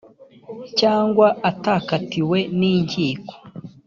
cyangwa 0.79 1.27
atakatiwe 1.49 2.39
n’inkiko 2.59 3.33